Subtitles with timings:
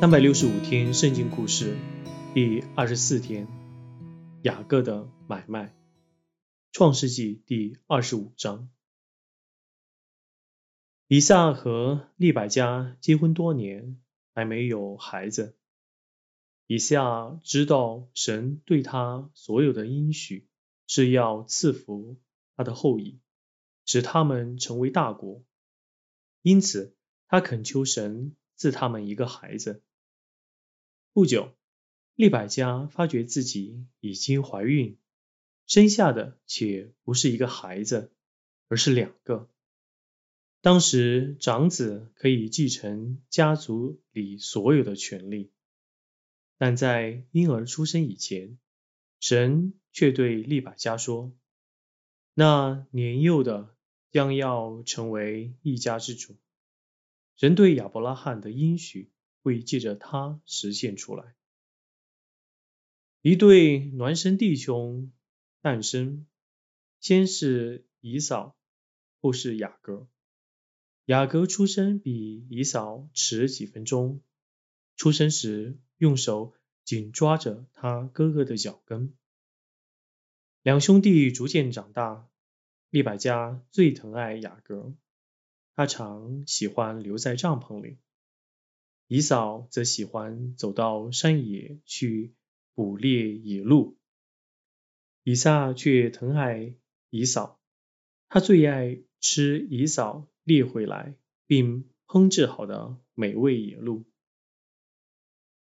[0.00, 1.76] 三百六十五天圣经故事
[2.34, 3.46] 第二十四天，
[4.42, 5.74] 雅各的买卖。
[6.72, 8.68] 创世纪第二十五章。
[11.06, 13.98] 以撒和利百加结婚多年，
[14.34, 15.56] 还没有孩子。
[16.66, 20.48] 以撒知道神对他所有的应许
[20.86, 22.18] 是要赐福
[22.56, 23.20] 他的后裔，
[23.86, 25.42] 使他们成为大国，
[26.42, 26.94] 因此
[27.28, 29.82] 他恳求神赐他们一个孩子。
[31.12, 31.54] 不久，
[32.14, 34.96] 利百加发觉自己已经怀孕，
[35.66, 38.10] 生下的且不是一个孩子，
[38.68, 39.50] 而是两个。
[40.62, 45.52] 当时长子可以继承家族里所有的权利，
[46.56, 48.58] 但在婴儿出生以前，
[49.20, 51.36] 神却对利百加说
[52.32, 53.76] ：“那年幼的
[54.10, 56.38] 将要成为一家之主。”
[57.36, 59.10] 神对亚伯拉罕的应许。
[59.44, 61.34] 会借着他实现出来。
[63.20, 65.12] 一对孪生弟兄
[65.60, 66.26] 诞生，
[66.98, 68.56] 先是以扫，
[69.20, 70.08] 后是雅各。
[71.04, 74.22] 雅各出生比以扫迟几分钟，
[74.96, 79.14] 出生时用手紧抓着他哥哥的脚跟。
[80.62, 82.30] 两兄弟逐渐长大，
[82.88, 84.94] 利百加最疼爱雅各，
[85.76, 87.98] 他常喜欢留在帐篷里。
[89.06, 92.34] 以嫂则喜欢走到山野去
[92.74, 93.98] 捕猎野鹿，
[95.22, 96.74] 以撒却疼爱
[97.10, 97.60] 以嫂，
[98.28, 104.04] 他最爱吃以嫂猎回来并烹制好的美味野鹿。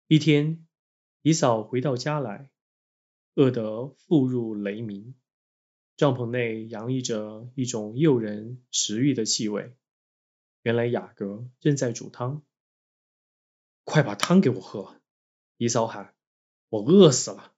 [0.06, 0.66] 一天，
[1.22, 2.50] 以嫂回到家来，
[3.34, 5.14] 饿得腹入雷鸣，
[5.96, 9.72] 帐篷内洋溢着一种诱人食欲的气味。
[10.62, 12.42] 原来雅各正在煮汤。
[13.84, 15.00] 快把汤给我喝！
[15.56, 16.14] 姨嫂喊
[16.68, 17.54] ：“我饿死了。”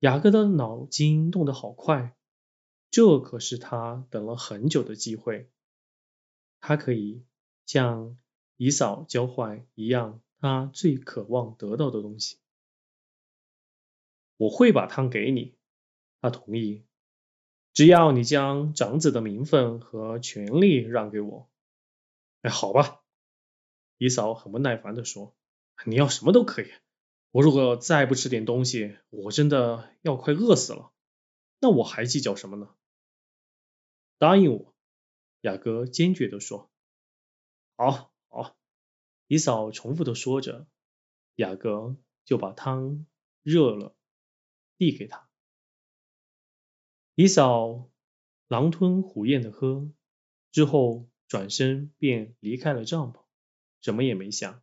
[0.00, 2.16] 雅各的脑筋动得好快，
[2.90, 5.50] 这可是他等了很久的机会，
[6.60, 7.24] 他可以
[7.66, 8.18] 像
[8.56, 12.38] 姨嫂交换一样他最渴望得到的东西。
[14.38, 15.54] 我会把汤给你，
[16.22, 16.84] 他同意，
[17.80, 21.48] 只要你将长子的名分和权利让给我。
[22.42, 23.00] 哎，好吧。
[23.96, 25.34] 姨嫂很不耐烦地说
[25.86, 26.70] ：“你要什么都可以。
[27.30, 30.92] 我如果再不吃点东西，我真的要快饿死了。
[31.58, 32.68] 那我还计较什么呢？”
[34.20, 34.74] 答应我，
[35.40, 36.70] 雅各坚决地说
[37.76, 38.58] ：“好，好。”
[39.26, 40.66] 姨嫂重复地说着，
[41.36, 43.06] 雅各就把汤
[43.42, 43.96] 热了，
[44.76, 45.29] 递给他。
[47.20, 47.90] 李嫂
[48.48, 49.92] 狼吞虎咽的喝，
[50.52, 53.22] 之后转身便离开了帐篷。
[53.82, 54.62] 什么也没想，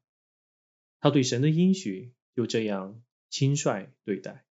[1.00, 4.47] 他对神的应许就这样轻率对待。